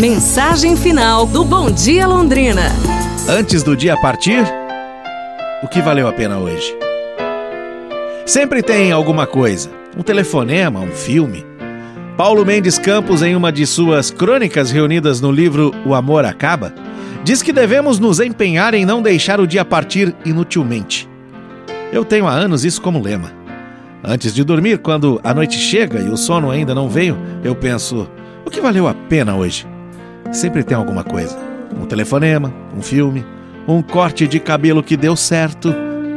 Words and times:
Mensagem 0.00 0.76
final 0.76 1.26
do 1.26 1.44
Bom 1.44 1.70
Dia 1.70 2.06
Londrina. 2.06 2.62
Antes 3.28 3.62
do 3.62 3.76
dia 3.76 3.94
partir, 3.98 4.42
o 5.62 5.68
que 5.68 5.82
valeu 5.82 6.08
a 6.08 6.12
pena 6.12 6.38
hoje? 6.38 6.74
Sempre 8.24 8.62
tem 8.62 8.92
alguma 8.92 9.26
coisa, 9.26 9.70
um 9.94 10.02
telefonema, 10.02 10.80
um 10.80 10.90
filme. 10.90 11.44
Paulo 12.16 12.46
Mendes 12.46 12.78
Campos, 12.78 13.22
em 13.22 13.36
uma 13.36 13.52
de 13.52 13.66
suas 13.66 14.10
crônicas 14.10 14.70
reunidas 14.70 15.20
no 15.20 15.30
livro 15.30 15.70
O 15.84 15.94
Amor 15.94 16.24
Acaba, 16.24 16.72
diz 17.22 17.42
que 17.42 17.52
devemos 17.52 17.98
nos 17.98 18.20
empenhar 18.20 18.72
em 18.72 18.86
não 18.86 19.02
deixar 19.02 19.38
o 19.38 19.46
dia 19.46 19.66
partir 19.66 20.16
inutilmente. 20.24 21.06
Eu 21.92 22.06
tenho 22.06 22.26
há 22.26 22.32
anos 22.32 22.64
isso 22.64 22.80
como 22.80 23.02
lema. 23.02 23.30
Antes 24.02 24.34
de 24.34 24.44
dormir, 24.44 24.78
quando 24.78 25.20
a 25.22 25.34
noite 25.34 25.58
chega 25.58 26.00
e 26.00 26.08
o 26.08 26.16
sono 26.16 26.50
ainda 26.50 26.74
não 26.74 26.88
veio, 26.88 27.18
eu 27.44 27.54
penso: 27.54 28.08
o 28.46 28.50
que 28.50 28.62
valeu 28.62 28.88
a 28.88 28.94
pena 28.94 29.36
hoje? 29.36 29.66
Sempre 30.32 30.62
tem 30.62 30.76
alguma 30.76 31.04
coisa. 31.04 31.36
Um 31.80 31.86
telefonema, 31.86 32.52
um 32.76 32.82
filme, 32.82 33.24
um 33.66 33.82
corte 33.82 34.26
de 34.26 34.40
cabelo 34.40 34.82
que 34.82 34.96
deu 34.96 35.16
certo, 35.16 35.74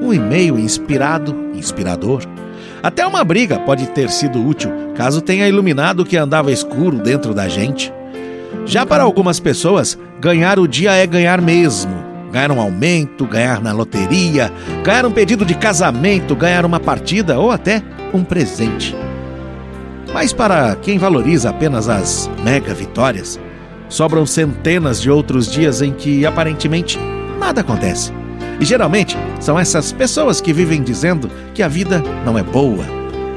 um 0.00 0.12
e-mail 0.12 0.58
inspirado, 0.58 1.34
inspirador. 1.54 2.22
Até 2.82 3.06
uma 3.06 3.24
briga 3.24 3.58
pode 3.58 3.86
ter 3.88 4.10
sido 4.10 4.44
útil, 4.44 4.70
caso 4.94 5.20
tenha 5.20 5.48
iluminado 5.48 6.00
o 6.00 6.04
que 6.04 6.16
andava 6.16 6.52
escuro 6.52 6.98
dentro 6.98 7.34
da 7.34 7.48
gente. 7.48 7.92
Já 8.64 8.84
para 8.84 9.02
algumas 9.02 9.40
pessoas, 9.40 9.98
ganhar 10.20 10.58
o 10.58 10.66
dia 10.66 10.92
é 10.92 11.06
ganhar 11.06 11.40
mesmo 11.40 12.06
ganhar 12.36 12.52
um 12.52 12.60
aumento, 12.60 13.24
ganhar 13.24 13.62
na 13.62 13.72
loteria, 13.72 14.52
ganhar 14.84 15.06
um 15.06 15.10
pedido 15.10 15.44
de 15.44 15.54
casamento, 15.54 16.36
ganhar 16.36 16.66
uma 16.66 16.78
partida 16.78 17.38
ou 17.38 17.50
até 17.50 17.82
um 18.12 18.22
presente. 18.22 18.94
Mas 20.12 20.34
para 20.34 20.76
quem 20.76 20.98
valoriza 20.98 21.48
apenas 21.48 21.88
as 21.88 22.30
mega 22.44 22.74
vitórias, 22.74 23.40
sobram 23.88 24.26
centenas 24.26 25.00
de 25.00 25.10
outros 25.10 25.50
dias 25.50 25.82
em 25.82 25.92
que 25.92 26.24
aparentemente 26.26 26.98
nada 27.38 27.60
acontece. 27.60 28.12
E 28.58 28.64
geralmente 28.64 29.16
são 29.40 29.58
essas 29.58 29.92
pessoas 29.92 30.40
que 30.40 30.52
vivem 30.52 30.82
dizendo 30.82 31.30
que 31.54 31.62
a 31.62 31.68
vida 31.68 32.02
não 32.24 32.38
é 32.38 32.42
boa 32.42 32.84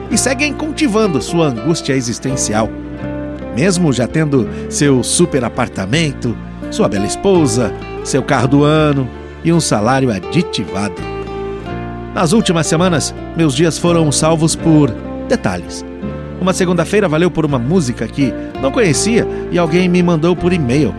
e 0.09 0.17
seguem 0.17 0.53
cultivando 0.53 1.21
sua 1.21 1.47
angústia 1.47 1.93
existencial. 1.93 2.69
Mesmo 3.55 3.91
já 3.91 4.07
tendo 4.07 4.47
seu 4.69 5.03
super 5.03 5.43
apartamento, 5.43 6.37
sua 6.71 6.87
bela 6.87 7.05
esposa, 7.05 7.73
seu 8.03 8.23
carro 8.23 8.47
do 8.47 8.63
ano 8.63 9.09
e 9.43 9.51
um 9.51 9.59
salário 9.59 10.11
aditivado. 10.11 10.95
Nas 12.13 12.31
últimas 12.31 12.67
semanas, 12.67 13.13
meus 13.35 13.53
dias 13.53 13.77
foram 13.77 14.11
salvos 14.11 14.55
por 14.55 14.89
detalhes. 15.27 15.85
Uma 16.41 16.53
segunda-feira 16.53 17.07
valeu 17.09 17.29
por 17.29 17.45
uma 17.45 17.59
música 17.59 18.07
que 18.07 18.33
não 18.61 18.71
conhecia 18.71 19.27
e 19.51 19.57
alguém 19.57 19.89
me 19.89 20.01
mandou 20.01 20.35
por 20.35 20.53
e-mail. 20.53 20.95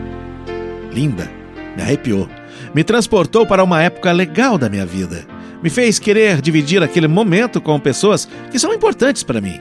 Linda, 0.92 1.30
me 1.76 1.82
arrepiou. 1.82 2.28
Me 2.74 2.84
transportou 2.84 3.46
para 3.46 3.64
uma 3.64 3.82
época 3.82 4.12
legal 4.12 4.58
da 4.58 4.68
minha 4.68 4.84
vida. 4.84 5.24
Me 5.62 5.70
fez 5.70 5.98
querer 5.98 6.40
dividir 6.40 6.82
aquele 6.82 7.08
momento 7.08 7.60
com 7.60 7.78
pessoas 7.80 8.28
que 8.50 8.58
são 8.58 8.72
importantes 8.72 9.22
para 9.22 9.40
mim. 9.40 9.60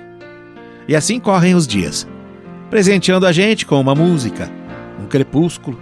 E 0.87 0.95
assim 0.95 1.19
correm 1.19 1.55
os 1.55 1.67
dias, 1.67 2.07
presenteando 2.69 3.25
a 3.25 3.31
gente 3.31 3.65
com 3.65 3.79
uma 3.79 3.95
música, 3.95 4.49
um 5.01 5.05
crepúsculo, 5.05 5.79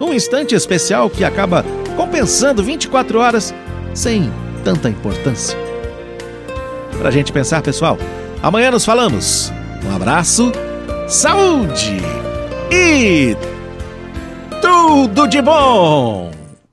um 0.00 0.12
instante 0.12 0.54
especial 0.54 1.10
que 1.10 1.24
acaba 1.24 1.64
compensando 1.96 2.62
24 2.62 3.18
horas 3.18 3.54
sem 3.94 4.30
tanta 4.64 4.88
importância. 4.88 5.58
Pra 6.98 7.10
gente 7.10 7.32
pensar, 7.32 7.62
pessoal, 7.62 7.98
amanhã 8.42 8.70
nos 8.70 8.84
falamos. 8.84 9.52
Um 9.84 9.94
abraço, 9.94 10.52
saúde 11.08 11.98
e 12.70 13.36
tudo 14.60 15.26
de 15.26 15.40
bom! 15.40 16.37